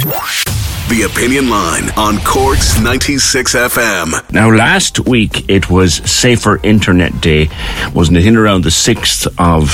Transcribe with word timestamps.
The 0.00 1.02
Opinion 1.12 1.50
Line 1.50 1.90
on 1.98 2.16
Cork's 2.20 2.80
96 2.80 3.54
FM. 3.54 4.32
Now, 4.32 4.50
last 4.50 5.00
week 5.00 5.48
it 5.50 5.68
was 5.68 5.96
Safer 6.10 6.58
Internet 6.62 7.20
Day, 7.20 7.50
wasn't 7.94 8.16
it? 8.16 8.26
In 8.26 8.34
around 8.34 8.64
the 8.64 8.70
6th 8.70 9.26
of 9.38 9.70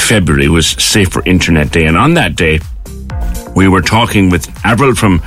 February 0.00 0.48
was 0.48 0.68
Safer 0.68 1.24
Internet 1.26 1.72
Day. 1.72 1.86
And 1.86 1.96
on 1.96 2.14
that 2.14 2.36
day, 2.36 2.60
we 3.56 3.66
were 3.66 3.82
talking 3.82 4.30
with 4.30 4.48
Avril 4.64 4.94
from 4.94 5.20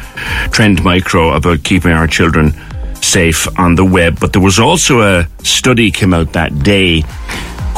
Trend 0.51 0.81
Micro 0.81 1.33
about 1.33 1.63
keeping 1.63 1.91
our 1.91 2.07
children 2.07 2.53
safe 3.01 3.49
on 3.59 3.75
the 3.75 3.83
web. 3.83 4.17
But 4.17 4.31
there 4.31 4.41
was 4.41 4.59
also 4.59 5.01
a 5.01 5.27
study 5.43 5.91
came 5.91 6.13
out 6.13 6.31
that 6.33 6.57
day 6.59 7.01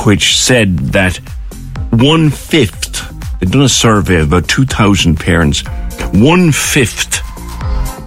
which 0.05 0.37
said 0.37 0.77
that 0.93 1.17
one 1.89 2.29
fifth, 2.29 3.11
they'd 3.39 3.49
done 3.49 3.63
a 3.63 3.69
survey 3.69 4.19
of 4.21 4.27
about 4.27 4.47
2,000 4.47 5.19
parents, 5.19 5.63
one 6.13 6.51
fifth 6.51 7.21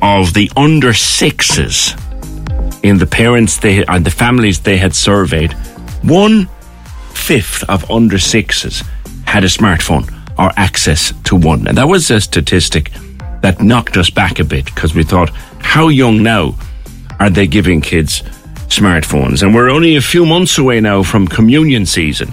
of 0.02 0.34
the 0.34 0.50
under 0.56 0.92
sixes 0.92 1.94
in 2.82 2.98
the 2.98 3.06
parents 3.06 3.58
they 3.58 3.84
and 3.86 4.04
the 4.04 4.10
families 4.10 4.60
they 4.60 4.76
had 4.76 4.94
surveyed, 4.94 5.52
one 6.02 6.48
fifth 7.12 7.62
of 7.68 7.88
under 7.90 8.18
sixes 8.18 8.82
had 9.26 9.44
a 9.44 9.48
smartphone 9.48 10.12
or 10.38 10.50
access 10.56 11.12
to 11.24 11.36
one. 11.36 11.66
And 11.68 11.78
that 11.78 11.88
was 11.88 12.10
a 12.10 12.20
statistic 12.20 12.90
that 13.42 13.60
knocked 13.60 13.96
us 13.96 14.10
back 14.10 14.38
a 14.38 14.44
bit 14.44 14.64
because 14.66 14.94
we 14.94 15.04
thought, 15.04 15.30
how 15.60 15.88
young 15.88 16.22
now 16.22 16.56
are 17.20 17.30
they 17.30 17.46
giving 17.46 17.80
kids 17.80 18.22
smartphones? 18.68 19.42
And 19.42 19.54
we're 19.54 19.70
only 19.70 19.96
a 19.96 20.00
few 20.00 20.26
months 20.26 20.58
away 20.58 20.80
now 20.80 21.02
from 21.02 21.28
communion 21.28 21.86
season. 21.86 22.32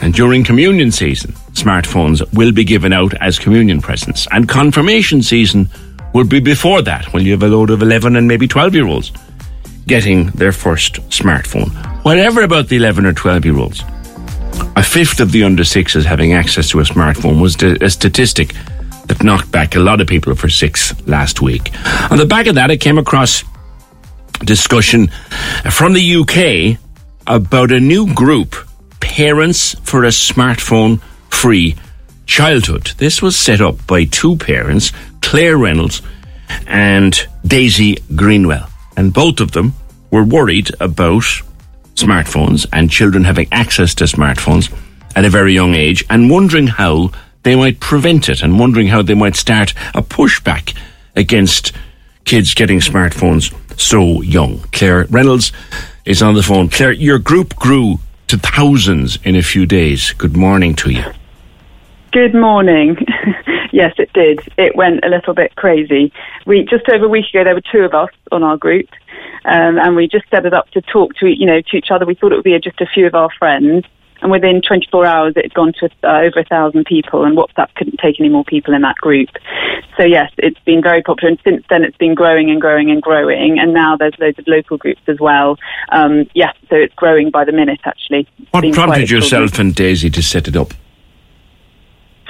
And 0.00 0.14
during 0.14 0.44
communion 0.44 0.90
season, 0.90 1.34
smartphones 1.52 2.22
will 2.32 2.52
be 2.52 2.64
given 2.64 2.92
out 2.92 3.14
as 3.14 3.38
communion 3.38 3.80
presents. 3.80 4.26
And 4.30 4.48
confirmation 4.48 5.22
season 5.22 5.68
would 6.12 6.28
be 6.28 6.40
before 6.40 6.82
that, 6.82 7.12
when 7.12 7.24
you 7.24 7.32
have 7.32 7.42
a 7.42 7.48
load 7.48 7.70
of 7.70 7.82
11 7.82 8.16
and 8.16 8.26
maybe 8.26 8.48
12 8.48 8.74
year 8.74 8.86
olds 8.86 9.12
getting 9.86 10.26
their 10.30 10.52
first 10.52 10.94
smartphone. 11.10 11.70
Whatever 12.04 12.42
about 12.42 12.68
the 12.68 12.76
11 12.76 13.06
or 13.06 13.12
12 13.12 13.44
year 13.44 13.58
olds, 13.58 13.82
a 14.76 14.82
fifth 14.82 15.20
of 15.20 15.32
the 15.32 15.44
under 15.44 15.64
sixes 15.64 16.04
having 16.04 16.32
access 16.32 16.68
to 16.70 16.80
a 16.80 16.82
smartphone 16.82 17.40
was 17.40 17.60
a 17.62 17.90
statistic 17.90 18.54
that 19.06 19.22
knocked 19.22 19.50
back 19.50 19.74
a 19.74 19.80
lot 19.80 20.00
of 20.00 20.06
people 20.06 20.34
for 20.34 20.48
six 20.48 20.94
last 21.06 21.42
week. 21.42 21.70
On 22.10 22.18
the 22.18 22.26
back 22.26 22.46
of 22.46 22.54
that, 22.54 22.70
I 22.70 22.76
came 22.76 22.98
across 22.98 23.42
discussion 24.44 25.08
from 25.70 25.92
the 25.92 26.16
UK 26.16 26.78
about 27.26 27.72
a 27.72 27.80
new 27.80 28.12
group, 28.14 28.54
Parents 29.00 29.74
for 29.82 30.04
a 30.04 30.08
Smartphone 30.08 31.00
Free 31.40 31.74
Childhood. 32.26 32.92
This 32.98 33.22
was 33.22 33.34
set 33.34 33.62
up 33.62 33.86
by 33.86 34.04
two 34.04 34.36
parents, 34.36 34.92
Clare 35.22 35.56
Reynolds 35.56 36.02
and 36.66 37.18
Daisy 37.46 37.96
Greenwell. 38.14 38.68
And 38.94 39.14
both 39.14 39.40
of 39.40 39.52
them 39.52 39.72
were 40.10 40.22
worried 40.22 40.70
about 40.80 41.22
smartphones 41.94 42.66
and 42.74 42.90
children 42.90 43.24
having 43.24 43.48
access 43.52 43.94
to 43.94 44.04
smartphones 44.04 44.70
at 45.16 45.24
a 45.24 45.30
very 45.30 45.54
young 45.54 45.74
age 45.74 46.04
and 46.10 46.28
wondering 46.28 46.66
how 46.66 47.10
they 47.42 47.56
might 47.56 47.80
prevent 47.80 48.28
it 48.28 48.42
and 48.42 48.60
wondering 48.60 48.88
how 48.88 49.00
they 49.00 49.14
might 49.14 49.34
start 49.34 49.72
a 49.94 50.02
pushback 50.02 50.76
against 51.16 51.72
kids 52.26 52.52
getting 52.52 52.80
smartphones 52.80 53.50
so 53.80 54.20
young. 54.20 54.58
Clare 54.72 55.06
Reynolds 55.06 55.52
is 56.04 56.20
on 56.20 56.34
the 56.34 56.42
phone. 56.42 56.68
Clare, 56.68 56.92
your 56.92 57.18
group 57.18 57.56
grew 57.56 57.98
to 58.26 58.36
thousands 58.36 59.18
in 59.24 59.36
a 59.36 59.42
few 59.42 59.64
days. 59.64 60.12
Good 60.12 60.36
morning 60.36 60.74
to 60.74 60.90
you. 60.90 61.04
Good 62.12 62.34
morning. 62.34 62.96
yes, 63.72 63.94
it 63.96 64.12
did. 64.12 64.40
It 64.58 64.74
went 64.74 65.04
a 65.04 65.08
little 65.08 65.32
bit 65.32 65.54
crazy. 65.54 66.12
We 66.44 66.66
just 66.68 66.88
over 66.88 67.04
a 67.04 67.08
week 67.08 67.26
ago 67.32 67.44
there 67.44 67.54
were 67.54 67.62
two 67.72 67.82
of 67.84 67.94
us 67.94 68.10
on 68.32 68.42
our 68.42 68.56
group, 68.56 68.88
um, 69.44 69.78
and 69.78 69.94
we 69.94 70.08
just 70.08 70.28
set 70.28 70.44
it 70.44 70.52
up 70.52 70.68
to 70.70 70.80
talk 70.80 71.14
to 71.20 71.28
you 71.28 71.46
know 71.46 71.60
to 71.60 71.76
each 71.76 71.92
other. 71.92 72.04
We 72.04 72.16
thought 72.16 72.32
it 72.32 72.34
would 72.34 72.42
be 72.42 72.58
just 72.58 72.80
a 72.80 72.86
few 72.86 73.06
of 73.06 73.14
our 73.14 73.28
friends, 73.38 73.84
and 74.22 74.32
within 74.32 74.60
24 74.60 75.06
hours 75.06 75.34
it 75.36 75.44
had 75.44 75.54
gone 75.54 75.72
to 75.78 75.88
uh, 76.02 76.22
over 76.22 76.40
a 76.40 76.44
thousand 76.44 76.86
people, 76.86 77.22
and 77.22 77.38
WhatsApp 77.38 77.72
couldn't 77.76 78.00
take 78.02 78.18
any 78.18 78.28
more 78.28 78.44
people 78.44 78.74
in 78.74 78.82
that 78.82 78.96
group. 78.96 79.28
So 79.96 80.02
yes, 80.02 80.32
it's 80.38 80.58
been 80.66 80.82
very 80.82 81.02
popular, 81.02 81.30
and 81.30 81.40
since 81.44 81.64
then 81.70 81.84
it's 81.84 81.96
been 81.96 82.16
growing 82.16 82.50
and 82.50 82.60
growing 82.60 82.90
and 82.90 83.00
growing, 83.00 83.60
and 83.60 83.72
now 83.72 83.96
there's 83.96 84.18
loads 84.18 84.38
of 84.40 84.48
local 84.48 84.78
groups 84.78 85.02
as 85.06 85.20
well. 85.20 85.58
Um, 85.92 86.28
yes, 86.34 86.56
so 86.68 86.74
it's 86.74 86.94
growing 86.94 87.30
by 87.30 87.44
the 87.44 87.52
minute 87.52 87.80
actually. 87.84 88.26
What 88.50 88.64
prompted 88.74 89.10
yourself 89.10 89.60
and 89.60 89.72
Daisy 89.72 90.10
to 90.10 90.22
set 90.24 90.48
it 90.48 90.56
up? 90.56 90.74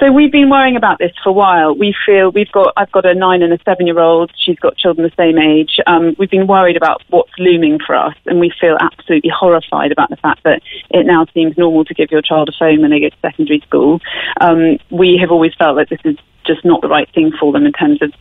So 0.01 0.11
we've 0.11 0.31
been 0.31 0.49
worrying 0.49 0.77
about 0.77 0.97
this 0.97 1.11
for 1.23 1.29
a 1.29 1.31
while. 1.31 1.75
We 1.75 1.93
feel 2.07 2.31
we've 2.31 2.51
got 2.51 2.73
I've 2.75 2.91
got 2.91 3.05
a 3.05 3.13
nine 3.13 3.43
and 3.43 3.53
a 3.53 3.59
seven 3.63 3.85
year 3.85 3.99
old. 3.99 4.31
She's 4.35 4.57
got 4.57 4.75
children 4.75 5.07
the 5.07 5.15
same 5.15 5.37
age. 5.37 5.79
Um, 5.85 6.15
we've 6.17 6.31
been 6.31 6.47
worried 6.47 6.75
about 6.75 7.03
what's 7.09 7.29
looming 7.37 7.77
for 7.85 7.93
us, 7.95 8.15
and 8.25 8.39
we 8.39 8.51
feel 8.59 8.77
absolutely 8.81 9.29
horrified 9.29 9.91
about 9.91 10.09
the 10.09 10.15
fact 10.15 10.41
that 10.43 10.63
it 10.89 11.05
now 11.05 11.27
seems 11.35 11.55
normal 11.55 11.85
to 11.85 11.93
give 11.93 12.09
your 12.09 12.23
child 12.23 12.49
a 12.49 12.51
phone 12.57 12.81
when 12.81 12.89
they 12.89 12.99
go 12.99 13.09
to 13.09 13.15
secondary 13.21 13.59
school. 13.59 13.99
Um, 14.41 14.79
we 14.89 15.19
have 15.21 15.29
always 15.29 15.53
felt 15.53 15.77
that 15.77 15.89
this 15.89 16.01
is 16.03 16.17
just 16.45 16.63
not 16.65 16.81
the 16.81 16.87
right 16.87 17.09
thing 17.13 17.31
for 17.39 17.51
them 17.51 17.65
in 17.65 17.71
terms 17.73 18.01
of 18.01 18.13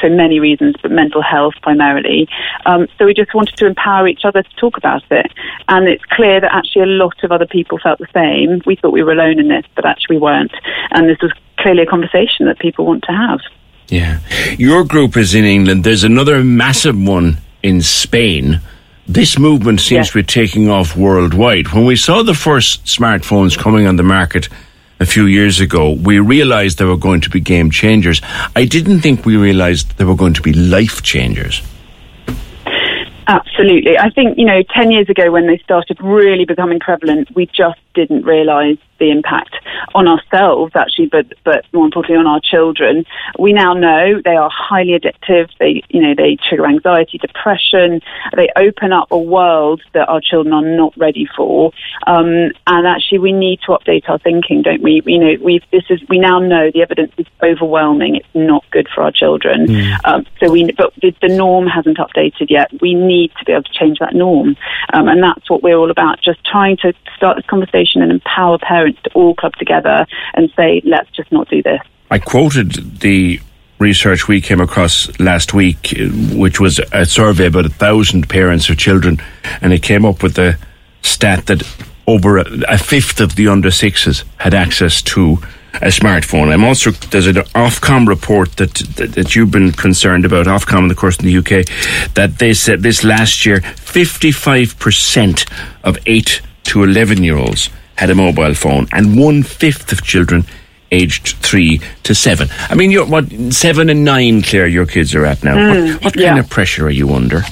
for 0.00 0.10
many 0.10 0.40
reasons, 0.40 0.74
but 0.82 0.90
mental 0.90 1.22
health 1.22 1.54
primarily. 1.62 2.28
Um, 2.66 2.88
so 2.96 3.06
we 3.06 3.14
just 3.14 3.34
wanted 3.34 3.56
to 3.56 3.66
empower 3.66 4.08
each 4.08 4.24
other 4.24 4.42
to 4.42 4.56
talk 4.56 4.76
about 4.76 5.02
it, 5.10 5.32
and 5.68 5.88
it's 5.88 6.04
clear 6.06 6.40
that 6.40 6.54
actually 6.54 6.82
a 6.82 6.86
lot 6.86 7.22
of 7.22 7.32
other 7.32 7.46
people 7.46 7.78
felt 7.78 7.98
the 7.98 8.08
same. 8.12 8.60
We 8.66 8.76
thought 8.76 8.92
we 8.92 9.02
were 9.02 9.12
alone 9.12 9.38
in 9.38 9.48
this, 9.48 9.64
but 9.74 9.86
actually 9.86 10.16
we 10.16 10.22
weren't, 10.22 10.52
and 10.90 11.08
this 11.08 11.18
was 11.22 11.32
clearly 11.58 11.82
a 11.82 11.86
conversation 11.86 12.46
that 12.46 12.58
people 12.58 12.86
want 12.86 13.04
to 13.04 13.12
have. 13.12 13.40
Yeah. 13.88 14.20
Your 14.58 14.84
group 14.84 15.16
is 15.16 15.34
in 15.34 15.44
England. 15.44 15.84
There's 15.84 16.04
another 16.04 16.44
massive 16.44 16.96
one 17.00 17.38
in 17.62 17.80
Spain. 17.80 18.60
This 19.06 19.38
movement 19.38 19.80
seems 19.80 20.06
Yes. 20.06 20.08
to 20.10 20.18
be 20.18 20.22
taking 20.22 20.68
off 20.68 20.94
worldwide. 20.94 21.68
When 21.72 21.86
we 21.86 21.96
saw 21.96 22.22
the 22.22 22.34
first 22.34 22.84
smartphones 22.84 23.56
coming 23.56 23.86
on 23.86 23.96
the 23.96 24.02
market 24.02 24.48
a 25.00 25.06
few 25.06 25.26
years 25.26 25.60
ago, 25.60 25.92
we 25.92 26.18
realized 26.18 26.78
they 26.78 26.84
were 26.84 26.96
going 26.96 27.20
to 27.22 27.30
be 27.30 27.40
game 27.40 27.70
changers. 27.70 28.20
I 28.56 28.64
didn't 28.64 29.00
think 29.00 29.24
we 29.24 29.36
realized 29.36 29.96
they 29.98 30.04
were 30.04 30.16
going 30.16 30.34
to 30.34 30.42
be 30.42 30.52
life 30.52 31.02
changers. 31.02 31.62
Absolutely. 33.26 33.98
I 33.98 34.10
think, 34.10 34.38
you 34.38 34.46
know, 34.46 34.62
10 34.74 34.90
years 34.90 35.08
ago 35.10 35.30
when 35.30 35.46
they 35.46 35.58
started 35.58 35.98
really 36.00 36.46
becoming 36.46 36.80
prevalent, 36.80 37.28
we 37.34 37.46
just 37.46 37.78
didn't 37.94 38.24
realise 38.24 38.78
the 38.98 39.10
impact 39.10 39.54
on 39.94 40.08
ourselves, 40.08 40.72
actually, 40.74 41.06
but, 41.06 41.26
but 41.44 41.64
more 41.72 41.84
importantly 41.84 42.16
on 42.16 42.26
our 42.26 42.40
children. 42.40 43.04
We 43.38 43.52
now 43.52 43.74
know 43.74 44.20
they 44.24 44.36
are 44.36 44.50
highly 44.52 44.98
addictive. 44.98 45.50
They, 45.58 45.82
you 45.88 46.02
know, 46.02 46.14
they 46.16 46.36
trigger 46.48 46.66
anxiety, 46.66 47.18
depression. 47.18 48.00
They 48.36 48.48
open 48.56 48.92
up 48.92 49.10
a 49.10 49.18
world 49.18 49.82
that 49.94 50.08
our 50.08 50.20
children 50.20 50.52
are 50.54 50.76
not 50.76 50.96
ready 50.96 51.28
for. 51.36 51.72
Um, 52.06 52.50
and 52.66 52.86
actually, 52.86 53.18
we 53.18 53.32
need 53.32 53.60
to 53.66 53.72
update 53.72 54.08
our 54.08 54.18
thinking, 54.18 54.62
don't 54.62 54.82
we? 54.82 55.02
You 55.04 55.18
know, 55.18 55.34
we've, 55.42 55.62
this 55.70 55.84
is, 55.90 56.00
we 56.08 56.18
now 56.18 56.38
know 56.38 56.70
the 56.72 56.82
evidence 56.82 57.12
is 57.18 57.26
overwhelming. 57.42 58.16
It's 58.16 58.34
not 58.34 58.64
good 58.70 58.88
for 58.94 59.02
our 59.02 59.12
children. 59.12 59.66
Um, 60.04 60.26
so 60.40 60.50
we, 60.50 60.70
but 60.72 60.92
the, 61.00 61.14
the 61.20 61.28
norm 61.28 61.66
hasn't 61.66 61.98
updated 61.98 62.50
yet. 62.50 62.70
We 62.80 62.94
need 62.94 63.32
to 63.38 63.44
be 63.44 63.52
able 63.52 63.64
to 63.64 63.72
change 63.72 63.98
that 63.98 64.14
norm. 64.14 64.56
Um, 64.92 65.08
and 65.08 65.22
that's 65.22 65.48
what 65.50 65.62
we're 65.62 65.76
all 65.76 65.90
about, 65.90 66.20
just 66.22 66.44
trying 66.44 66.76
to 66.78 66.92
start 67.16 67.36
this 67.36 67.46
conversation 67.46 68.02
and 68.02 68.10
empower 68.10 68.58
parents 68.58 68.87
all 69.14 69.34
club 69.34 69.54
together 69.56 70.06
and 70.34 70.50
say, 70.56 70.80
let's 70.84 71.10
just 71.10 71.30
not 71.32 71.48
do 71.48 71.62
this. 71.62 71.80
I 72.10 72.18
quoted 72.18 73.00
the 73.00 73.40
research 73.78 74.28
we 74.28 74.40
came 74.40 74.60
across 74.60 75.08
last 75.20 75.54
week, 75.54 75.94
uh, 75.98 76.06
which 76.36 76.60
was 76.60 76.80
a 76.92 77.06
survey 77.06 77.46
about 77.46 77.66
a 77.66 77.70
thousand 77.70 78.28
parents 78.28 78.68
of 78.68 78.78
children, 78.78 79.22
and 79.60 79.72
it 79.72 79.82
came 79.82 80.04
up 80.04 80.22
with 80.22 80.34
the 80.34 80.58
stat 81.02 81.46
that 81.46 81.62
over 82.06 82.38
a, 82.38 82.44
a 82.68 82.78
fifth 82.78 83.20
of 83.20 83.36
the 83.36 83.48
under 83.48 83.70
sixes 83.70 84.24
had 84.38 84.54
access 84.54 85.02
to 85.02 85.38
a 85.74 85.88
smartphone. 85.88 86.52
I'm 86.52 86.64
also 86.64 86.90
there's 86.90 87.26
an 87.26 87.36
Ofcom 87.54 88.08
report 88.08 88.56
that, 88.56 88.74
that, 88.96 89.12
that 89.12 89.36
you've 89.36 89.50
been 89.50 89.72
concerned 89.72 90.24
about 90.24 90.46
Ofcom, 90.46 90.90
of 90.90 90.96
course, 90.96 91.18
in 91.18 91.26
the 91.26 91.36
UK, 91.38 92.14
that 92.14 92.38
they 92.38 92.54
said 92.54 92.82
this 92.82 93.04
last 93.04 93.44
year, 93.46 93.60
55 93.60 94.78
percent 94.78 95.44
of 95.84 95.98
eight 96.06 96.40
to 96.64 96.82
11 96.82 97.22
year 97.22 97.36
olds 97.36 97.70
had 97.98 98.10
a 98.10 98.14
mobile 98.14 98.54
phone, 98.54 98.86
and 98.92 99.18
one 99.18 99.42
fifth 99.42 99.90
of 99.90 100.02
children 100.02 100.44
aged 100.92 101.36
three 101.38 101.80
to 102.04 102.14
seven. 102.14 102.48
I 102.70 102.76
mean, 102.76 102.92
you're 102.92 103.04
what 103.04 103.28
seven 103.50 103.90
and 103.90 104.04
nine, 104.04 104.40
Clare, 104.42 104.68
your 104.68 104.86
kids 104.86 105.16
are 105.16 105.24
at 105.24 105.42
now. 105.42 105.56
Mm, 105.56 105.94
what, 105.94 106.04
what 106.04 106.16
yeah. 106.16 106.28
kind 106.28 106.38
of 106.38 106.48
pressure 106.48 106.86
are 106.86 106.90
you 106.90 107.12
under? 107.12 107.42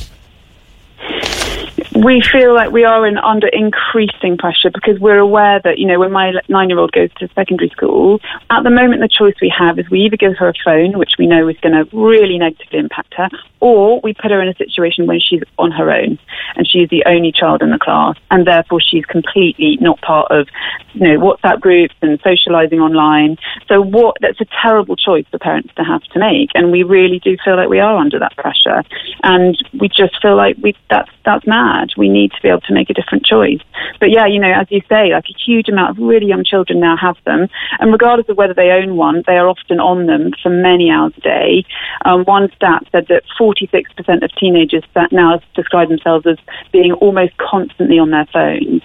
We 2.05 2.21
feel 2.21 2.55
like 2.55 2.71
we 2.71 2.85
are 2.85 3.07
in 3.07 3.17
under 3.19 3.49
increasing 3.49 4.37
pressure 4.37 4.71
because 4.71 4.99
we're 5.01 5.19
aware 5.19 5.61
that 5.65 5.79
you 5.79 5.87
know 5.87 5.99
when 5.99 6.13
my 6.13 6.33
nine 6.49 6.69
year 6.69 6.79
old 6.79 6.93
goes 6.93 7.11
to 7.15 7.29
secondary 7.35 7.71
school 7.71 8.21
at 8.51 8.63
the 8.65 8.71
moment 8.71 9.01
the 9.01 9.09
choice 9.09 9.35
we 9.41 9.53
have 9.57 9.79
is 9.79 9.89
we 9.91 10.01
either 10.01 10.17
give 10.17 10.37
her 10.37 10.49
a 10.49 10.55
phone 10.65 10.99
which 10.99 11.13
we 11.19 11.27
know 11.27 11.49
is 11.49 11.57
going 11.63 11.73
to 11.73 11.97
really 11.97 12.39
negatively 12.39 12.79
impact 12.79 13.15
her 13.15 13.29
or 13.61 14.01
we 14.03 14.13
put 14.13 14.31
her 14.31 14.43
in 14.43 14.49
a 14.49 14.55
situation 14.55 15.07
when 15.07 15.21
she's 15.21 15.43
on 15.59 15.71
her 15.71 15.91
own 15.91 16.19
and 16.57 16.69
she's 16.69 16.89
the 16.91 17.05
only 17.07 17.33
child 17.33 17.63
in 17.63 17.71
the 17.71 17.79
class 17.79 18.17
and 18.31 18.47
therefore 18.47 18.81
she's 18.81 19.05
completely 19.07 19.79
not 19.81 20.01
part 20.03 20.31
of 20.31 20.49
you 20.93 21.01
know 21.01 21.19
whatsapp 21.19 21.61
groups 21.61 21.95
and 22.03 22.21
socializing 22.23 22.81
online. 22.81 23.37
So 23.69 23.81
what 23.81 24.17
that's 24.21 24.41
a 24.41 24.47
terrible 24.63 24.97
choice 24.97 25.25
for 25.31 25.39
parents 25.39 25.73
to 25.77 25.83
have 25.83 26.03
to 26.03 26.19
make 26.19 26.51
and 26.55 26.71
we 26.71 26.83
really 26.83 27.19
do 27.19 27.37
feel 27.45 27.57
like 27.57 27.69
we 27.69 27.81
are 27.81 27.97
under 27.97 28.19
that 28.19 28.37
pressure. 28.37 28.83
And 29.23 29.57
we 29.79 29.89
just 29.89 30.21
feel 30.21 30.37
like 30.37 30.57
we 30.61 30.75
that's 30.91 31.11
that's 31.25 31.47
mad 31.47 31.86
we 31.97 32.09
need 32.09 32.33
to 32.33 32.43
be 32.43 32.49
able 32.49 32.61
to 32.63 32.75
make 32.75 32.91
a 32.91 32.95
different 32.95 33.25
choice. 33.25 33.61
But 34.01 34.11
yeah, 34.11 34.27
you 34.27 34.39
know, 34.39 34.53
as 34.53 34.67
you 34.71 34.81
say, 34.89 35.13
like 35.13 35.25
a 35.25 35.39
huge 35.45 35.69
amount 35.69 35.91
of 35.91 36.05
really 36.05 36.27
young 36.27 36.45
children 36.45 36.81
now 36.81 36.97
have 36.97 37.17
them, 37.25 37.49
and 37.79 37.93
regardless 37.93 38.29
of 38.29 38.37
whether 38.37 38.55
they 38.55 38.71
own 38.71 38.97
one, 38.97 39.23
they 39.27 39.37
are 39.37 39.49
often 39.49 39.81
on 39.81 40.07
them 40.07 40.33
for 40.43 40.51
many 40.51 40.91
hours 40.91 41.13
a 41.17 41.21
day. 41.21 41.65
Um, 42.05 42.25
one 42.25 42.51
stat 42.57 42.85
said 42.93 43.07
that 43.09 43.23
46% 43.39 44.23
of 44.23 44.31
teenagers 44.37 44.85
that 44.95 45.13
now 45.13 45.41
describe 45.55 45.89
themselves 45.89 46.27
as 46.27 46.37
being 46.73 46.93
almost 46.93 47.37
constantly 47.39 47.99
on 47.99 48.11
their 48.11 48.27
phones. 48.33 48.83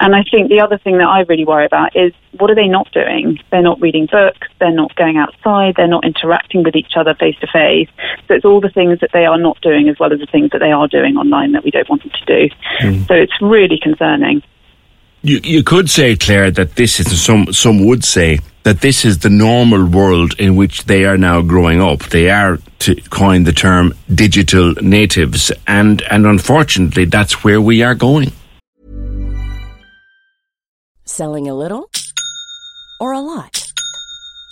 And 0.00 0.14
I 0.14 0.22
think 0.30 0.48
the 0.48 0.60
other 0.60 0.78
thing 0.78 0.98
that 0.98 1.08
I 1.08 1.20
really 1.20 1.44
worry 1.44 1.66
about 1.66 1.96
is 1.96 2.12
what 2.38 2.50
are 2.50 2.54
they 2.54 2.68
not 2.68 2.90
doing? 2.92 3.38
They're 3.50 3.62
not 3.62 3.80
reading 3.80 4.06
books, 4.10 4.48
they're 4.58 4.72
not 4.72 4.94
going 4.96 5.16
outside, 5.16 5.74
they're 5.76 5.86
not 5.86 6.04
interacting 6.04 6.62
with 6.62 6.74
each 6.76 6.92
other 6.96 7.14
face 7.14 7.36
to 7.40 7.46
face. 7.46 7.88
So 8.26 8.34
it's 8.34 8.44
all 8.44 8.60
the 8.60 8.70
things 8.70 9.00
that 9.00 9.10
they 9.12 9.24
are 9.24 9.38
not 9.38 9.60
doing 9.60 9.88
as 9.88 9.98
well 9.98 10.12
as 10.12 10.18
the 10.18 10.26
things 10.26 10.50
that 10.50 10.58
they 10.58 10.72
are 10.72 10.88
doing 10.88 11.16
online 11.16 11.52
that 11.52 11.64
we 11.64 11.70
don't 11.70 11.88
want 11.88 12.02
them 12.02 12.12
to 12.12 12.24
do. 12.24 12.54
Mm. 12.80 13.06
So 13.06 13.14
it's 13.14 13.40
really 13.40 13.78
concerning. 13.80 14.42
You, 15.24 15.40
you 15.42 15.62
could 15.62 15.88
say, 15.88 16.16
Clare, 16.16 16.50
that 16.50 16.74
this 16.76 17.00
is 17.00 17.22
some 17.22 17.50
some 17.50 17.86
would 17.86 18.04
say 18.04 18.40
that 18.64 18.82
this 18.82 19.06
is 19.06 19.20
the 19.20 19.30
normal 19.30 19.86
world 19.86 20.38
in 20.38 20.54
which 20.54 20.84
they 20.84 21.06
are 21.06 21.16
now 21.16 21.40
growing 21.40 21.80
up. 21.80 22.00
They 22.00 22.28
are, 22.28 22.58
to 22.80 22.94
coin 23.08 23.44
the 23.44 23.52
term, 23.52 23.94
digital 24.14 24.74
natives, 24.82 25.50
and 25.66 26.02
and 26.10 26.26
unfortunately, 26.26 27.06
that's 27.06 27.42
where 27.42 27.58
we 27.58 27.82
are 27.82 27.94
going. 27.94 28.32
Selling 31.06 31.48
a 31.48 31.54
little 31.54 31.88
or 33.00 33.12
a 33.12 33.20
lot. 33.20 33.63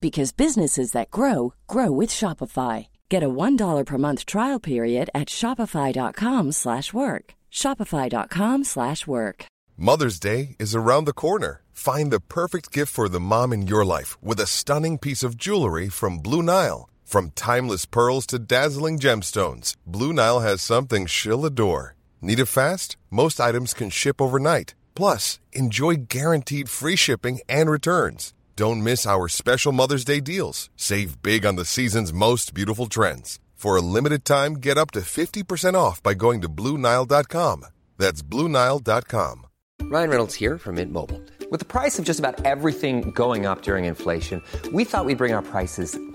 because 0.00 0.32
businesses 0.32 0.92
that 0.92 1.10
grow 1.10 1.54
grow 1.66 1.90
with 1.90 2.10
Shopify. 2.10 2.88
Get 3.08 3.22
a 3.22 3.28
$1 3.28 3.84
per 3.86 3.98
month 3.98 4.26
trial 4.26 4.60
period 4.60 5.10
at 5.14 5.28
shopify.com/work. 5.28 7.24
shopify.com/work. 7.50 9.44
Mother's 9.76 10.20
Day 10.20 10.56
is 10.58 10.74
around 10.74 11.04
the 11.06 11.20
corner. 11.24 11.62
Find 11.72 12.10
the 12.10 12.20
perfect 12.20 12.70
gift 12.70 12.92
for 12.92 13.08
the 13.08 13.18
mom 13.18 13.52
in 13.52 13.66
your 13.66 13.84
life 13.84 14.18
with 14.22 14.38
a 14.40 14.46
stunning 14.46 14.98
piece 14.98 15.22
of 15.22 15.38
jewelry 15.38 15.88
from 15.88 16.18
Blue 16.18 16.42
Nile. 16.42 16.90
From 17.10 17.30
timeless 17.30 17.86
pearls 17.86 18.26
to 18.26 18.38
dazzling 18.38 18.98
gemstones, 18.98 19.74
Blue 19.86 20.12
Nile 20.12 20.40
has 20.40 20.62
something 20.62 21.06
she'll 21.06 21.44
adore. 21.46 21.96
Need 22.20 22.40
it 22.40 22.46
fast? 22.46 22.96
Most 23.10 23.40
items 23.40 23.72
can 23.74 23.90
ship 23.90 24.20
overnight. 24.20 24.74
Plus, 24.94 25.40
enjoy 25.52 25.94
guaranteed 26.08 26.68
free 26.68 26.96
shipping 26.96 27.40
and 27.48 27.70
returns. 27.70 28.34
Don't 28.60 28.82
miss 28.84 29.06
our 29.06 29.26
special 29.26 29.72
Mother's 29.72 30.04
Day 30.04 30.20
deals. 30.20 30.68
Save 30.76 31.22
big 31.22 31.46
on 31.46 31.56
the 31.56 31.64
season's 31.64 32.12
most 32.12 32.52
beautiful 32.52 32.88
trends. 32.88 33.38
For 33.54 33.74
a 33.74 33.80
limited 33.80 34.22
time, 34.22 34.56
get 34.56 34.76
up 34.76 34.90
to 34.90 35.00
50% 35.00 35.74
off 35.74 36.02
by 36.02 36.12
going 36.12 36.42
to 36.42 36.48
Bluenile.com. 36.50 37.64
That's 37.96 38.20
Bluenile.com. 38.20 39.46
Ryan 39.80 40.10
Reynolds 40.10 40.34
here 40.34 40.58
from 40.58 40.74
Mint 40.74 40.92
Mobile. 40.92 41.22
With 41.50 41.60
the 41.60 41.72
price 41.74 41.98
of 41.98 42.04
just 42.04 42.18
about 42.18 42.44
everything 42.44 43.12
going 43.12 43.46
up 43.46 43.62
during 43.62 43.86
inflation, 43.86 44.42
we 44.74 44.84
thought 44.84 45.06
we'd 45.06 45.16
bring 45.16 45.32
our 45.32 45.40
prices 45.40 45.98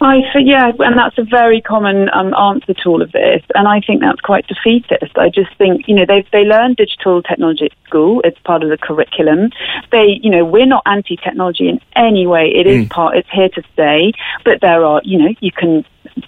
I 0.00 0.20
think, 0.32 0.48
yeah, 0.48 0.70
and 0.78 0.96
that's 0.96 1.18
a 1.18 1.24
very 1.24 1.60
common 1.60 2.08
um, 2.10 2.34
answer 2.34 2.74
to 2.74 2.88
all 2.88 3.02
of 3.02 3.12
this, 3.12 3.42
and 3.54 3.66
I 3.66 3.80
think 3.80 4.00
that's 4.00 4.20
quite 4.20 4.46
defeatist. 4.46 5.16
I 5.16 5.28
just 5.28 5.54
think, 5.56 5.88
you 5.88 5.94
know, 5.94 6.04
they 6.06 6.26
they 6.32 6.44
learn 6.44 6.74
digital 6.74 7.22
technology 7.22 7.66
at 7.66 7.72
school; 7.86 8.20
it's 8.24 8.38
part 8.40 8.62
of 8.62 8.70
the 8.70 8.78
curriculum. 8.78 9.50
They, 9.90 10.20
you 10.22 10.30
know, 10.30 10.44
we're 10.44 10.66
not 10.66 10.82
anti-technology 10.86 11.68
in 11.68 11.80
any 11.96 12.26
way. 12.26 12.52
It 12.54 12.66
is 12.66 12.86
mm. 12.86 12.90
part; 12.90 13.16
it's 13.16 13.28
here 13.32 13.48
to 13.48 13.62
stay. 13.72 14.12
But 14.44 14.60
there 14.60 14.84
are, 14.84 15.00
you 15.04 15.18
know, 15.18 15.34
you 15.40 15.52
can 15.52 15.84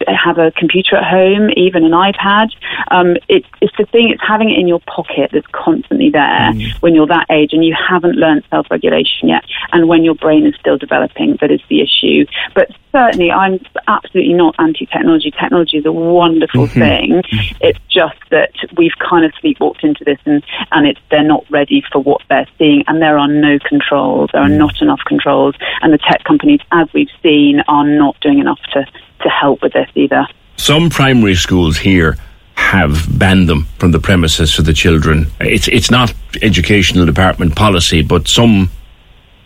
have 0.07 0.39
a 0.39 0.50
computer 0.53 0.97
at 0.97 1.05
home, 1.05 1.50
even 1.57 1.85
an 1.85 1.93
iPad. 1.93 2.49
Um, 2.91 3.17
it, 3.29 3.45
it's 3.61 3.77
the 3.77 3.87
thing, 3.87 4.11
it's 4.11 4.23
having 4.27 4.50
it 4.50 4.59
in 4.59 4.69
your 4.69 4.81
pocket 4.81 5.31
that's 5.33 5.47
constantly 5.53 6.11
there 6.11 6.53
mm. 6.53 6.73
when 6.83 6.95
you're 6.95 7.07
that 7.07 7.27
age 7.31 7.53
and 7.53 7.65
you 7.65 7.75
haven't 7.75 8.17
learned 8.17 8.45
self 8.50 8.67
regulation 8.71 9.29
yet, 9.29 9.45
and 9.73 9.89
when 9.89 10.05
your 10.05 10.15
brain 10.15 10.47
is 10.47 10.55
still 10.59 10.79
developing, 10.79 11.37
that 11.41 11.50
is 11.50 11.61
the 11.69 11.81
issue. 11.81 12.27
But 12.55 12.71
certainly, 12.93 13.31
I'm 13.31 13.60
absolutely 13.88 14.35
not 14.35 14.55
anti 14.59 14.87
technology. 14.87 15.31
Technology 15.31 15.79
is 15.79 15.87
a 15.87 15.93
wonderful 15.93 16.67
mm-hmm. 16.67 16.81
thing. 16.81 17.23
It's 17.61 17.79
just 17.90 18.19
that 18.31 18.52
we've 18.76 18.97
kind 18.99 19.25
of 19.25 19.33
sleepwalked 19.43 19.83
into 19.83 20.05
this 20.05 20.19
and, 20.25 20.45
and 20.73 20.87
it's, 20.87 21.00
they're 21.11 21.23
not 21.23 21.45
ready 21.50 21.83
for 21.93 22.00
what 22.00 22.23
they're 22.29 22.49
seeing, 22.59 22.85
and 22.87 23.02
there 23.02 23.19
are 23.19 23.29
no 23.29 23.59
controls. 23.59 24.31
There 24.33 24.43
are 24.43 24.49
mm. 24.49 24.57
not 24.57 24.81
enough 24.81 25.00
controls, 25.07 25.55
and 25.83 25.93
the 25.93 25.99
tech 25.99 26.25
companies, 26.25 26.61
as 26.73 26.88
we've 26.93 27.11
seen, 27.23 27.62
are 27.69 27.87
not 27.87 28.19
doing 28.21 28.38
enough 28.38 28.61
to 28.73 28.85
to 29.23 29.29
help 29.29 29.62
with 29.62 29.73
this 29.73 29.88
either. 29.95 30.26
Some 30.57 30.90
primary 30.90 31.35
schools 31.35 31.79
here 31.79 32.17
have 32.55 33.07
banned 33.19 33.49
them 33.49 33.67
from 33.79 33.90
the 33.90 33.99
premises 33.99 34.55
for 34.55 34.62
the 34.62 34.73
children. 34.73 35.26
It's 35.40 35.69
it's 35.69 35.90
not 35.90 36.12
educational 36.43 37.07
department 37.07 37.57
policy, 37.57 38.02
but 38.02 38.29
some 38.29 38.71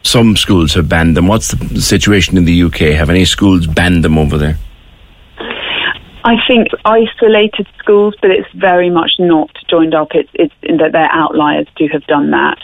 some 0.05 0.37
schools 0.37 0.75
have 0.75 0.89
banned 0.89 1.17
them. 1.17 1.27
What's 1.27 1.49
the 1.51 1.81
situation 1.81 2.37
in 2.37 2.45
the 2.45 2.63
UK? 2.65 2.95
Have 2.95 3.11
any 3.11 3.25
schools 3.25 3.67
banned 3.67 4.05
them 4.05 4.17
over 4.17 4.39
there? 4.39 4.59
I 6.25 6.37
think 6.47 6.69
isolated 6.87 7.69
schools, 7.79 8.15
but 8.23 8.31
it's 8.31 8.51
very 8.55 8.89
much 8.89 9.13
not 9.19 9.51
joined 9.69 9.95
up. 9.95 10.09
It's, 10.15 10.31
it's 10.33 10.55
in 10.63 10.79
that 10.79 10.93
they're 10.93 11.11
outliers 11.13 11.67
to 11.77 11.87
have 11.89 12.03
done 12.07 12.31
that, 12.31 12.59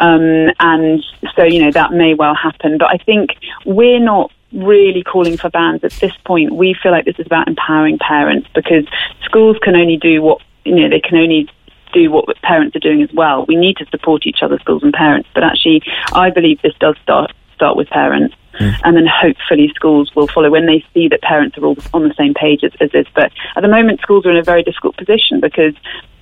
um, 0.00 0.52
and 0.58 1.04
so 1.36 1.44
you 1.44 1.62
know 1.62 1.70
that 1.70 1.92
may 1.92 2.14
well 2.14 2.34
happen. 2.34 2.76
But 2.76 2.88
I 2.90 2.96
think 2.96 3.30
we're 3.64 4.00
not 4.00 4.32
really 4.52 5.04
calling 5.04 5.36
for 5.36 5.48
bans 5.48 5.84
at 5.84 5.92
this 5.92 6.12
point. 6.24 6.54
We 6.54 6.74
feel 6.82 6.90
like 6.90 7.04
this 7.04 7.18
is 7.20 7.26
about 7.26 7.46
empowering 7.46 7.98
parents 7.98 8.48
because 8.52 8.84
schools 9.24 9.58
can 9.62 9.76
only 9.76 9.96
do 9.96 10.20
what 10.20 10.42
you 10.64 10.74
know 10.74 10.88
they 10.88 11.00
can 11.00 11.16
only 11.16 11.48
do 11.94 12.10
what 12.10 12.26
parents 12.42 12.76
are 12.76 12.80
doing 12.80 13.02
as 13.02 13.10
well. 13.14 13.46
We 13.46 13.56
need 13.56 13.76
to 13.78 13.86
support 13.86 14.26
each 14.26 14.42
other, 14.42 14.58
schools 14.58 14.82
and 14.82 14.92
parents. 14.92 15.28
But 15.32 15.44
actually, 15.44 15.82
I 16.12 16.30
believe 16.30 16.60
this 16.60 16.74
does 16.80 16.96
start 17.02 17.32
start 17.54 17.76
with 17.76 17.88
parents. 17.88 18.34
Mm. 18.60 18.80
And 18.84 18.96
then 18.96 19.06
hopefully 19.06 19.72
schools 19.74 20.12
will 20.14 20.28
follow 20.28 20.50
when 20.50 20.66
they 20.66 20.84
see 20.92 21.08
that 21.08 21.22
parents 21.22 21.56
are 21.58 21.64
all 21.64 21.76
on 21.92 22.06
the 22.08 22.14
same 22.16 22.34
page 22.34 22.62
as, 22.62 22.72
as 22.80 22.90
this. 22.92 23.06
But 23.14 23.32
at 23.56 23.62
the 23.62 23.68
moment, 23.68 24.00
schools 24.00 24.26
are 24.26 24.30
in 24.30 24.36
a 24.36 24.42
very 24.42 24.62
difficult 24.62 24.96
position 24.96 25.40
because 25.40 25.74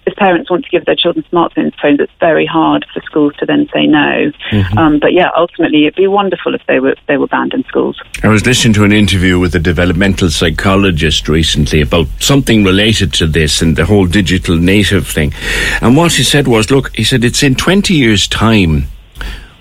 if 0.05 0.15
parents 0.17 0.51
want 0.51 0.65
to 0.65 0.71
give 0.71 0.85
their 0.85 0.97
children 0.97 1.25
smartphones, 1.33 1.73
it's 2.01 2.13
very 2.19 2.47
hard 2.47 2.85
for 2.93 3.01
schools 3.03 3.35
to 3.39 3.47
then 3.47 3.69
say 3.73 3.87
no. 3.87 4.33
Mm-hmm. 4.51 4.79
Um, 4.79 4.99
but 4.99 5.13
yeah, 5.13 5.31
ultimately, 5.37 5.85
it'd 5.85 5.95
be 5.95 6.07
wonderful 6.07 6.55
if 6.55 6.63
they 6.67 6.81
were 6.81 6.97
they 7.07 7.17
were 7.17 7.29
banned 7.29 7.55
in 7.55 7.65
schools. 7.65 8.01
I 8.23 8.29
was 8.29 8.45
listening 8.45 8.75
to 8.75 8.85
an 8.85 8.93
interview 8.93 9.39
with 9.39 9.55
a 9.55 9.61
developmental 9.61 10.31
psychologist 10.31 11.29
recently 11.29 11.81
about 11.81 12.07
something 12.21 12.65
related 12.65 13.13
to 13.15 13.27
this 13.27 13.63
and 13.63 13.77
the 13.77 13.85
whole 13.85 14.07
digital 14.07 14.57
native 14.57 15.07
thing, 15.07 15.33
and 15.81 15.97
what 15.97 16.13
he 16.13 16.25
said 16.25 16.49
was, 16.49 16.71
look, 16.71 16.95
he 16.97 17.05
said 17.05 17.25
it's 17.25 17.43
in 17.43 17.55
twenty 17.55 17.95
years' 17.95 18.27
time 18.27 18.87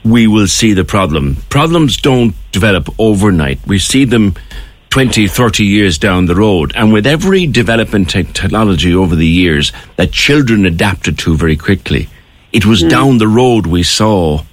we 0.04 0.26
will 0.26 0.48
see 0.48 0.74
the 0.74 0.84
problem. 0.84 1.38
Problems 1.50 1.98
don't 1.98 2.34
develop 2.52 2.90
overnight. 2.98 3.60
We 3.68 3.78
see 3.78 4.06
them 4.06 4.34
20, 4.92 5.26
30 5.28 5.66
years 5.66 5.98
down 5.98 6.26
the 6.26 6.36
road. 6.36 6.74
And 6.76 6.92
with 6.92 7.08
every 7.08 7.48
development 7.48 8.14
in 8.14 8.26
technology 8.34 8.94
over 8.94 9.16
the 9.16 9.26
years 9.26 9.72
that 9.96 10.12
children 10.12 10.66
adapted 10.66 11.18
to 11.20 11.36
very 11.36 11.56
quickly, 11.56 12.10
it 12.52 12.66
was 12.66 12.84
mm. 12.84 12.90
down 12.90 13.18
the 13.18 13.28
road 13.28 13.66
we 13.66 13.84
saw 13.84 14.44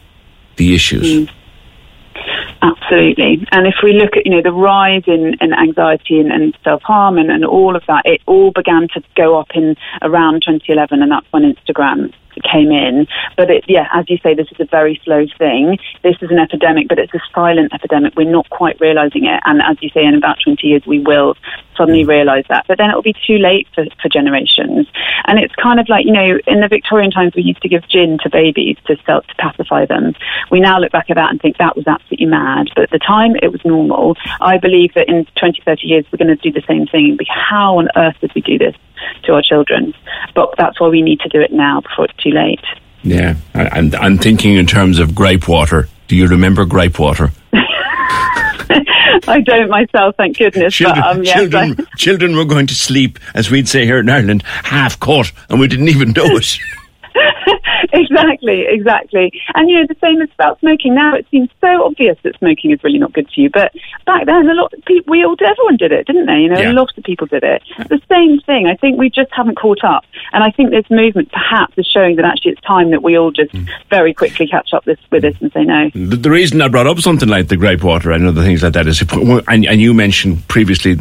the 0.56 0.74
issues. 0.74 1.28
Mm. 1.28 2.77
Absolutely. 2.88 3.46
And 3.52 3.66
if 3.66 3.76
we 3.82 3.92
look 3.92 4.16
at, 4.16 4.24
you 4.24 4.32
know, 4.32 4.42
the 4.42 4.52
rise 4.52 5.02
in, 5.06 5.36
in 5.40 5.52
anxiety 5.52 6.20
and, 6.20 6.32
and 6.32 6.56
self-harm 6.64 7.18
and, 7.18 7.30
and 7.30 7.44
all 7.44 7.76
of 7.76 7.82
that, 7.86 8.02
it 8.04 8.22
all 8.26 8.50
began 8.50 8.88
to 8.94 9.02
go 9.14 9.38
up 9.38 9.48
in 9.54 9.76
around 10.02 10.42
2011 10.46 11.02
and 11.02 11.12
that's 11.12 11.26
when 11.30 11.42
Instagram 11.42 12.12
came 12.42 12.70
in. 12.70 13.06
But 13.36 13.50
it, 13.50 13.64
yeah, 13.68 13.88
as 13.92 14.08
you 14.08 14.18
say, 14.22 14.34
this 14.34 14.48
is 14.50 14.60
a 14.60 14.64
very 14.64 15.00
slow 15.04 15.26
thing. 15.38 15.78
This 16.02 16.16
is 16.20 16.30
an 16.30 16.38
epidemic, 16.38 16.88
but 16.88 16.98
it's 16.98 17.14
a 17.14 17.20
silent 17.34 17.72
epidemic. 17.72 18.14
We're 18.16 18.30
not 18.30 18.48
quite 18.50 18.80
realizing 18.80 19.24
it. 19.24 19.40
And 19.44 19.60
as 19.62 19.76
you 19.80 19.90
say, 19.90 20.04
in 20.04 20.14
about 20.14 20.38
20 20.42 20.66
years, 20.66 20.82
we 20.86 21.00
will 21.00 21.34
suddenly 21.76 22.04
realize 22.04 22.44
that. 22.48 22.66
But 22.66 22.78
then 22.78 22.90
it'll 22.90 23.02
be 23.02 23.14
too 23.26 23.38
late 23.38 23.68
for, 23.74 23.84
for 24.02 24.08
generations. 24.08 24.86
And 25.26 25.38
it's 25.38 25.54
kind 25.54 25.78
of 25.78 25.88
like, 25.88 26.06
you 26.06 26.12
know, 26.12 26.38
in 26.46 26.60
the 26.60 26.68
Victorian 26.68 27.10
times, 27.10 27.34
we 27.34 27.42
used 27.42 27.62
to 27.62 27.68
give 27.68 27.88
gin 27.88 28.18
to 28.22 28.30
babies 28.30 28.76
to, 28.86 28.96
to 28.96 29.22
pacify 29.38 29.86
them. 29.86 30.14
We 30.50 30.60
now 30.60 30.78
look 30.80 30.92
back 30.92 31.10
at 31.10 31.14
that 31.14 31.30
and 31.30 31.40
think 31.40 31.58
that 31.58 31.76
was 31.76 31.86
absolutely 31.86 32.26
mad. 32.26 32.68
But 32.78 32.84
at 32.84 32.90
the 32.90 33.00
time, 33.00 33.34
it 33.42 33.50
was 33.50 33.60
normal. 33.64 34.16
I 34.40 34.58
believe 34.58 34.94
that 34.94 35.08
in 35.08 35.26
20, 35.36 35.62
30 35.64 35.84
years, 35.84 36.04
we're 36.12 36.24
going 36.24 36.28
to 36.28 36.36
do 36.36 36.52
the 36.52 36.62
same 36.68 36.86
thing. 36.86 37.18
How 37.28 37.78
on 37.78 37.88
earth 37.96 38.14
did 38.20 38.30
we 38.36 38.40
do 38.40 38.56
this? 38.56 38.76
to 39.24 39.34
our 39.34 39.42
children. 39.42 39.94
But 40.34 40.54
that's 40.56 40.80
why 40.80 40.88
we 40.88 41.02
need 41.02 41.20
to 41.20 41.28
do 41.28 41.40
it 41.40 41.52
now 41.52 41.80
before 41.80 42.06
it's 42.06 42.16
too 42.22 42.30
late. 42.30 42.64
Yeah, 43.02 43.36
I'm, 43.54 43.94
I'm 43.94 44.18
thinking 44.18 44.54
in 44.54 44.66
terms 44.66 44.98
of 44.98 45.14
gripe 45.14 45.48
water. 45.48 45.88
Do 46.08 46.16
you 46.16 46.26
remember 46.26 46.64
gripe 46.64 46.98
water? 46.98 47.30
I 47.52 49.40
don't 49.44 49.70
myself, 49.70 50.16
thank 50.16 50.38
goodness. 50.38 50.74
Children, 50.74 51.02
but, 51.02 51.16
um, 51.16 51.22
yes, 51.22 51.36
children, 51.36 51.76
I... 51.78 51.96
children 51.96 52.36
were 52.36 52.44
going 52.44 52.66
to 52.66 52.74
sleep, 52.74 53.18
as 53.34 53.50
we'd 53.50 53.68
say 53.68 53.84
here 53.84 53.98
in 53.98 54.08
Ireland, 54.08 54.42
half 54.42 54.98
caught, 54.98 55.32
and 55.48 55.60
we 55.60 55.68
didn't 55.68 55.88
even 55.88 56.12
know 56.12 56.26
it. 56.26 56.58
exactly, 57.92 58.64
exactly. 58.68 59.32
And 59.54 59.68
you 59.68 59.80
know, 59.80 59.86
the 59.86 59.96
same 60.00 60.20
is 60.22 60.30
about 60.34 60.60
smoking. 60.60 60.94
Now 60.94 61.14
it 61.14 61.26
seems 61.30 61.50
so 61.60 61.84
obvious 61.84 62.16
that 62.22 62.38
smoking 62.38 62.70
is 62.70 62.82
really 62.82 62.98
not 62.98 63.12
good 63.12 63.28
for 63.32 63.40
you, 63.40 63.50
but 63.50 63.72
back 64.06 64.26
then 64.26 64.48
a 64.48 64.54
lot 64.54 64.72
of 64.72 64.84
people, 64.84 65.10
we 65.10 65.24
all, 65.24 65.36
everyone 65.40 65.76
did 65.76 65.92
it, 65.92 66.06
didn't 66.06 66.26
they? 66.26 66.38
You 66.38 66.48
know, 66.48 66.60
yeah. 66.60 66.72
a 66.72 66.74
lot 66.74 66.96
of 66.96 67.04
people 67.04 67.26
did 67.26 67.44
it. 67.44 67.62
The 67.88 68.00
same 68.08 68.40
thing. 68.40 68.66
I 68.66 68.76
think 68.76 68.98
we 68.98 69.10
just 69.10 69.30
haven't 69.32 69.56
caught 69.56 69.84
up, 69.84 70.04
and 70.32 70.42
I 70.42 70.50
think 70.50 70.70
this 70.70 70.88
movement 70.90 71.30
perhaps 71.32 71.74
is 71.76 71.86
showing 71.86 72.16
that 72.16 72.24
actually 72.24 72.52
it's 72.52 72.60
time 72.62 72.90
that 72.90 73.02
we 73.02 73.16
all 73.16 73.30
just 73.30 73.52
mm. 73.52 73.68
very 73.90 74.14
quickly 74.14 74.46
catch 74.46 74.72
up 74.72 74.84
this 74.84 74.98
with 75.10 75.22
this 75.22 75.36
and 75.40 75.52
say 75.52 75.64
no. 75.64 75.90
The, 75.94 76.16
the, 76.16 76.30
reason 76.30 76.60
I 76.60 76.68
brought 76.68 76.86
up 76.86 76.98
something 76.98 77.28
like 77.28 77.48
the 77.48 77.56
grape 77.56 77.82
water 77.82 78.12
and 78.12 78.26
other 78.26 78.42
things 78.42 78.62
like 78.62 78.74
that 78.74 78.86
is, 78.86 79.02
if, 79.02 79.12
and, 79.12 79.66
and 79.66 79.80
you 79.80 79.94
mentioned 79.94 80.46
previously, 80.48 80.98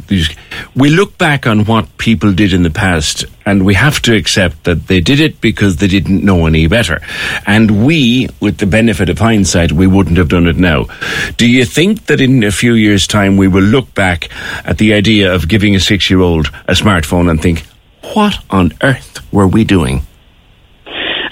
we 0.76 0.90
look 0.90 1.18
back 1.18 1.48
on 1.48 1.66
what 1.66 1.98
people 1.98 2.34
did 2.34 2.54
in 2.54 2.64
the 2.64 2.70
past, 2.70 3.26
and 3.48 3.66
we 3.66 3.76
have 3.76 4.02
to 4.02 4.14
accept 4.14 4.66
that 4.66 4.88
they 4.88 5.00
did 5.00 5.22
it 5.22 5.40
because 5.40 5.78
they 5.78 5.88
didn't 5.88 6.22
know 6.22 6.48
any 6.48 6.68
better. 6.68 7.02
And 7.46 7.86
we, 7.86 8.28
with 8.42 8.58
the 8.58 8.66
benefit 8.66 9.08
of 9.08 9.20
hindsight, 9.20 9.72
we 9.72 9.88
wouldn't 9.88 10.18
have 10.18 10.28
done 10.28 10.48
it 10.48 10.58
now. 10.58 10.88
Do 11.38 11.50
you 11.50 11.64
think 11.64 12.08
that 12.08 12.20
in 12.20 12.44
a 12.44 12.52
few 12.52 12.74
years' 12.74 13.08
time 13.08 13.38
we 13.38 13.48
will 13.48 13.64
look 13.64 13.94
back 13.94 14.28
at 14.66 14.80
the 14.80 14.94
idea 14.94 15.34
of 15.34 15.48
giving 15.48 15.76
a 15.76 15.80
six 15.80 16.10
year 16.10 16.20
old 16.20 16.48
a 16.68 16.74
smartphone 16.74 17.30
and 17.30 17.42
think, 17.42 17.66
what 18.14 18.38
on 18.50 18.74
earth 18.82 19.20
were 19.32 19.48
we 19.48 19.64
doing? 19.64 20.06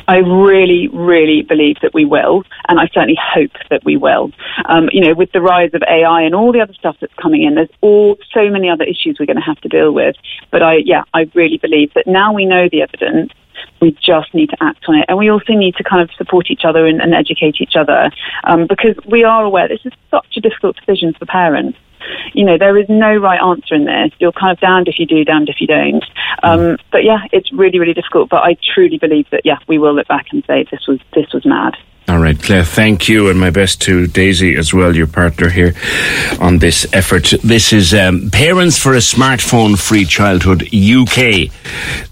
I 0.08 0.18
really, 0.18 0.88
really 0.90 1.42
believe 1.42 1.78
that 1.82 1.94
we 1.94 2.06
will, 2.06 2.44
and 2.68 2.80
I 2.80 2.88
certainly 2.88 3.18
hope 3.20 3.52
that 3.70 3.84
we 3.84 3.98
will. 3.98 4.32
Um, 4.66 4.90
you 4.92 5.02
know, 5.02 5.14
with 5.14 5.32
the 5.32 5.42
rise 5.42 5.72
of 5.74 5.82
AI 5.84 6.22
and 6.22 6.36
all 6.36 6.52
the 6.52 6.62
other 6.62 6.74
stuff 6.74 6.98
that's 7.02 7.14
coming 7.16 7.44
in, 7.44 7.56
there's 7.56 7.70
all 7.82 8.18
so 8.34 8.50
many 8.50 8.70
other 8.70 8.84
issues 8.84 9.18
we're 9.20 9.26
going 9.26 9.38
to 9.38 9.42
have 9.42 9.60
to 9.62 9.70
deal 9.70 9.92
with. 9.92 10.16
But 10.52 10.62
I, 10.62 10.78
yeah, 10.78 11.04
I 11.14 11.30
really 11.34 11.58
believe 11.58 11.94
that 11.96 12.08
now 12.08 12.34
we 12.34 12.46
know 12.46 12.70
the 12.72 12.82
evidence 12.82 13.32
we 13.82 13.92
just 13.92 14.34
need 14.34 14.50
to 14.50 14.58
act 14.62 14.86
on 14.88 14.96
it. 14.96 15.06
And 15.08 15.18
we 15.18 15.30
also 15.30 15.54
need 15.54 15.76
to 15.76 15.84
kind 15.84 16.02
of 16.02 16.10
support 16.18 16.50
each 16.50 16.62
other 16.66 16.86
and, 16.86 17.02
and 17.02 17.14
educate 17.14 17.56
each 17.60 17.76
other 17.76 18.12
um, 18.44 18.68
because 18.68 18.96
we 19.10 19.24
are 19.24 19.44
aware 19.44 19.68
this 19.68 19.86
is 19.86 19.94
such 20.12 20.38
a 20.38 20.42
difficult 20.42 20.78
decision 20.78 21.14
for 21.14 21.26
parents. 21.26 21.78
You 22.34 22.46
know, 22.46 22.58
there 22.58 22.78
is 22.78 22.88
no 22.90 23.16
right 23.16 23.42
answer 23.42 23.76
in 23.76 23.86
this. 23.86 24.12
You're 24.20 24.32
kind 24.32 24.52
of 24.52 24.60
damned 24.60 24.88
if 24.88 25.00
you 25.00 25.06
do, 25.06 25.24
damned 25.24 25.50
if 25.50 25.62
you 25.62 25.68
don't. 25.68 26.04
Um, 26.44 26.78
but 26.92 27.04
yeah, 27.04 27.20
it's 27.32 27.52
really, 27.54 27.80
really 27.80 27.94
difficult. 27.94 28.30
But 28.30 28.44
I 28.44 28.58
truly 28.74 28.98
believe 28.98 29.30
that, 29.32 29.42
yeah, 29.46 29.58
we 29.68 29.78
will 29.78 29.94
look 29.94 30.08
back 30.08 30.28
and 30.32 30.44
say 30.46 30.66
this 30.70 30.88
was, 30.88 31.00
this 31.14 31.32
was 31.34 31.46
mad. 31.46 31.76
All 32.08 32.20
right, 32.20 32.40
Clare, 32.40 32.64
thank 32.64 33.10
you, 33.10 33.30
and 33.32 33.40
my 33.40 33.50
best 33.50 33.82
to 33.84 34.06
Daisy 34.06 34.56
as 34.56 34.72
well, 34.72 34.96
your 34.96 35.08
partner 35.08 35.50
here 35.50 35.74
on 36.40 36.60
this 36.60 36.86
effort. 36.94 37.34
This 37.44 37.74
is 37.74 37.96
um, 37.96 38.30
Parents 38.30 38.78
for 38.78 38.94
a 38.94 39.00
Smartphone 39.00 39.76
Free 39.76 40.06
Childhood 40.06 40.72
UK. 40.72 41.52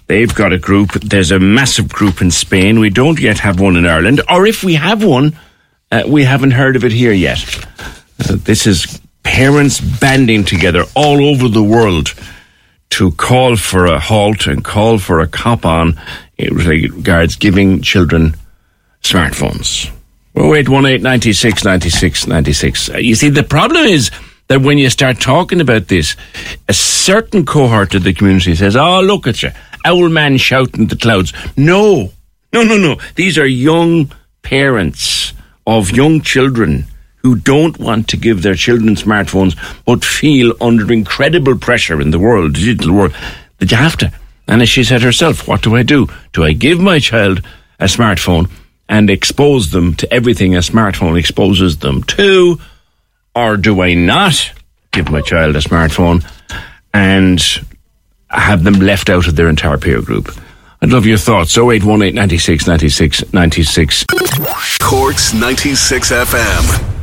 They've 0.08 0.34
got 0.34 0.52
a 0.52 0.58
group. 0.58 0.94
There's 0.94 1.30
a 1.30 1.40
massive 1.40 1.90
group 1.90 2.22
in 2.24 2.32
Spain. 2.32 2.80
We 2.80 2.90
don't 2.90 3.20
yet 3.20 3.38
have 3.40 3.60
one 3.60 3.76
in 3.76 3.86
Ireland, 3.86 4.22
or 4.28 4.48
if 4.48 4.64
we 4.64 4.74
have 4.74 5.04
one, 5.04 5.38
uh, 5.92 6.04
we 6.08 6.24
haven't 6.24 6.52
heard 6.52 6.76
of 6.76 6.84
it 6.84 6.92
here 6.92 7.14
yet. 7.14 7.44
Uh, 8.20 8.36
this 8.38 8.66
is 8.66 9.00
parents 9.24 9.80
banding 9.80 10.44
together 10.44 10.84
all 10.96 11.25
over 11.25 11.48
the 11.48 11.63
world 11.63 12.13
to 12.92 13.12
call 13.12 13.56
for 13.56 13.86
a 13.86 14.00
halt 14.00 14.46
and 14.46 14.63
call 14.63 15.00
for 15.00 15.20
a 15.20 15.27
cop 15.27 15.65
on 15.65 16.00
regards 16.38 17.36
giving 17.36 17.82
children 17.82 18.36
smartphones. 19.01 19.92
Oh, 20.36 20.50
wait, 20.50 20.68
96 20.68 21.63
96 21.63 22.27
96. 22.27 22.89
Uh, 22.89 22.98
you 22.98 23.15
see, 23.15 23.30
the 23.30 23.44
problem 23.44 23.86
is 23.86 24.12
that 24.48 24.62
when 24.62 24.77
you 24.77 24.89
start 24.89 25.20
talking 25.20 25.62
about 25.62 25.88
this, 25.88 26.15
a 26.68 26.74
certain 26.74 27.46
cohort 27.46 27.96
of 27.96 28.03
the 28.03 28.13
community 28.13 28.56
says, 28.56 28.75
oh, 28.75 29.01
look 29.01 29.27
at 29.27 29.42
you, 29.44 29.51
owl 29.86 30.10
man 30.10 30.38
shouting 30.38 30.88
the 30.88 30.96
clouds. 30.96 31.34
No, 31.56 32.12
no, 32.51 32.63
no, 32.63 32.77
no. 32.77 32.98
These 33.15 33.38
are 33.38 33.46
young 33.46 34.12
parents 34.42 35.34
of 35.65 35.92
young 35.92 36.22
children 36.22 36.86
who 37.24 37.36
don't 37.38 37.80
want 37.80 38.10
to 38.10 38.18
give 38.18 38.42
their 38.42 38.53
children 38.53 38.96
smartphones 38.96 39.58
but 39.86 40.03
feel 40.03 40.53
under 40.60 40.92
incredible 40.92 41.58
pressure 41.58 42.01
in 42.01 42.12
the 42.12 42.20
world, 42.20 42.53
digital 42.53 42.94
world, 42.94 43.15
that 43.60 43.72
you 43.72 43.77
have 43.77 43.96
to. 43.98 44.12
And 44.48 44.62
as 44.62 44.68
she 44.68 44.84
said 44.84 45.01
herself, 45.01 45.48
what 45.48 45.62
do 45.63 45.75
I 45.75 45.84
do? 45.84 46.08
Do 46.34 46.44
I 46.44 46.51
give 46.51 46.82
my 46.82 47.00
child 47.00 47.42
a 47.80 47.86
smartphone 47.86 48.51
and 48.89 49.10
expose 49.10 49.72
them 49.72 49.96
to 49.96 50.13
everything 50.13 50.53
a 50.56 50.60
smartphone 50.60 51.18
exposes 51.18 51.77
them 51.77 52.03
to? 52.03 52.60
Or 53.34 53.56
do 53.56 53.82
I 53.82 53.94
not 53.94 54.51
give 54.92 55.10
my 55.10 55.22
child 55.22 55.56
a 55.56 55.60
smartphone 55.60 56.30
and 56.94 57.42
have 58.30 58.65
them 58.65 58.75
left 58.75 59.10
out 59.10 59.27
of 59.27 59.38
their 59.38 59.48
entire 59.48 59.77
peer 59.77 60.01
group? 60.01 60.30
I'd 60.82 60.92
love 60.92 61.06
your 61.06 61.18
thoughts. 61.18 61.58
0818 61.58 62.13
96 62.13 62.68
96 62.68 63.32
96. 63.32 64.06
Cork's 64.82 65.34
96 65.34 66.12
FM. 66.12 67.02